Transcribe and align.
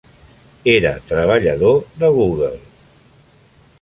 Era 0.75 0.93
treballador 1.11 1.77
de 2.05 2.09
Google. 2.17 2.51